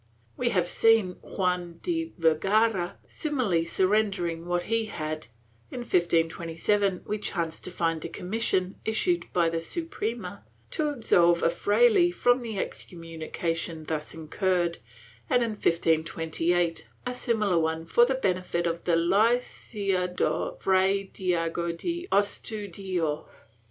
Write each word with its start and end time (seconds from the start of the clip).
We 0.35 0.49
have 0.49 0.65
seen 0.65 1.17
Juan 1.21 1.77
de 1.83 2.11
Vergara 2.17 2.97
simply 3.07 3.63
surrendering 3.65 4.47
what 4.47 4.63
he 4.63 4.85
had; 4.85 5.27
in 5.69 5.81
1527 5.81 7.03
we 7.05 7.19
chance 7.19 7.59
to 7.59 7.69
find 7.69 8.03
a 8.03 8.09
commission, 8.09 8.77
issued 8.83 9.27
by 9.31 9.47
the 9.49 9.61
Suprema, 9.61 10.43
to 10.71 10.89
absolve 10.89 11.43
a 11.43 11.51
fraile 11.51 12.11
from 12.11 12.41
the 12.41 12.57
excommunication 12.57 13.83
thus 13.85 14.15
incurred 14.15 14.79
and, 15.29 15.43
in 15.43 15.51
1528, 15.51 16.87
a 17.05 17.13
similar 17.13 17.59
one 17.59 17.85
for 17.85 18.03
the 18.03 18.15
benefit 18.15 18.65
of 18.65 18.85
the 18.85 18.95
Licenciado 18.95 20.59
Fray 20.59 21.11
Diego 21.13 21.71
de 21.73 22.07
Astudillo. 22.11 23.27